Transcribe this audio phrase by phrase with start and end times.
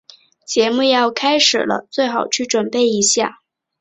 [0.47, 3.37] 节目要开始了，最好去准备一下。